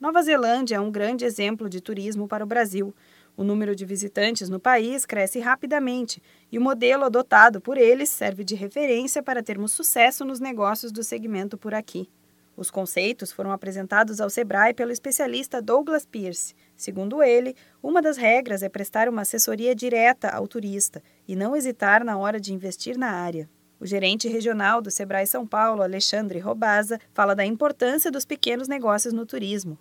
[0.00, 2.94] Nova Zelândia é um grande exemplo de turismo para o Brasil.
[3.36, 8.42] O número de visitantes no país cresce rapidamente e o modelo adotado por eles serve
[8.42, 12.08] de referência para termos sucesso nos negócios do segmento por aqui.
[12.56, 16.54] Os conceitos foram apresentados ao Sebrae pelo especialista Douglas Pierce.
[16.74, 22.02] Segundo ele, uma das regras é prestar uma assessoria direta ao turista e não hesitar
[22.02, 23.50] na hora de investir na área.
[23.78, 29.12] O gerente regional do Sebrae São Paulo, Alexandre Robaza, fala da importância dos pequenos negócios
[29.12, 29.78] no turismo.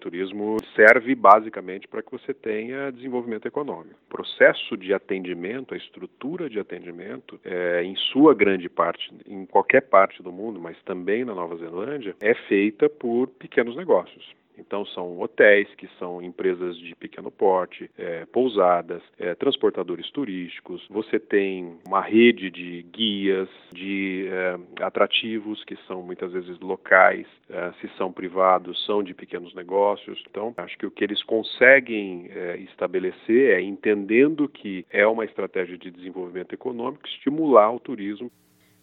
[0.00, 3.98] Turismo serve basicamente para que você tenha desenvolvimento econômico.
[4.08, 9.82] O processo de atendimento, a estrutura de atendimento, é, em sua grande parte, em qualquer
[9.82, 14.39] parte do mundo, mas também na Nova Zelândia, é feita por pequenos negócios.
[14.60, 20.86] Então, são hotéis, que são empresas de pequeno porte, é, pousadas, é, transportadores turísticos.
[20.90, 27.72] Você tem uma rede de guias, de é, atrativos, que são muitas vezes locais, é,
[27.80, 30.22] se são privados, são de pequenos negócios.
[30.30, 35.78] Então, acho que o que eles conseguem é, estabelecer é, entendendo que é uma estratégia
[35.78, 38.30] de desenvolvimento econômico, estimular o turismo.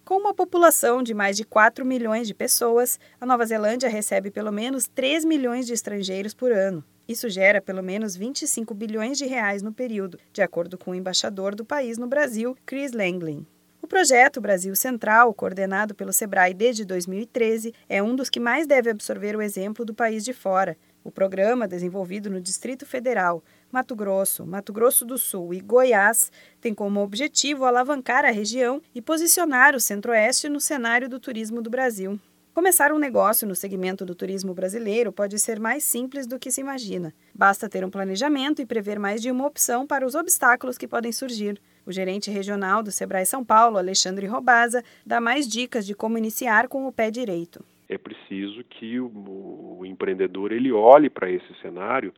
[0.07, 4.53] Com uma população de mais de 4 milhões de pessoas, a Nova Zelândia recebe pelo
[4.53, 6.81] menos 3 milhões de estrangeiros por ano.
[7.05, 11.53] Isso gera pelo menos 25 bilhões de reais no período, de acordo com o embaixador
[11.53, 13.45] do país no Brasil, Chris Langlin.
[13.81, 18.89] O projeto Brasil Central, coordenado pelo Sebrae desde 2013, é um dos que mais deve
[18.89, 20.77] absorver o exemplo do país de fora.
[21.07, 23.41] O programa, desenvolvido no Distrito Federal,
[23.71, 29.01] Mato Grosso, Mato Grosso do Sul e Goiás tem como objetivo alavancar a região e
[29.01, 32.19] posicionar o Centro-Oeste no cenário do turismo do Brasil.
[32.53, 36.59] Começar um negócio no segmento do turismo brasileiro pode ser mais simples do que se
[36.59, 37.13] imagina.
[37.33, 41.13] Basta ter um planejamento e prever mais de uma opção para os obstáculos que podem
[41.13, 41.57] surgir.
[41.85, 46.67] O gerente regional do Sebrae São Paulo, Alexandre Robaza, dá mais dicas de como iniciar
[46.67, 47.63] com o pé direito.
[47.89, 52.13] É preciso que o, o empreendedor ele olhe para esse cenário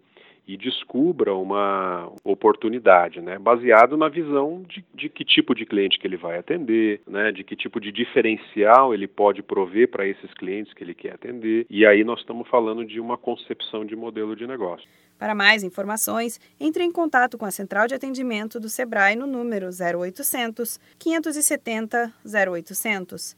[0.50, 6.08] e descubra uma oportunidade, né, baseado na visão de, de, que tipo de cliente que
[6.08, 10.74] ele vai atender, né, de que tipo de diferencial ele pode prover para esses clientes
[10.74, 11.68] que ele quer atender.
[11.70, 14.90] E aí nós estamos falando de uma concepção de modelo de negócio.
[15.20, 19.68] Para mais informações, entre em contato com a Central de Atendimento do Sebrae no número
[19.68, 23.38] 0800 570 0800.